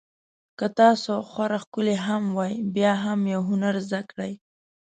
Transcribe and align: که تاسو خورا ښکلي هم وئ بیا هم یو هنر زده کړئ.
که 0.57 0.67
تاسو 0.79 1.13
خورا 1.29 1.59
ښکلي 1.63 1.95
هم 2.07 2.23
وئ 2.37 2.53
بیا 2.75 2.93
هم 3.03 3.19
یو 3.33 3.41
هنر 3.49 3.75
زده 3.87 4.01
کړئ. 4.09 4.33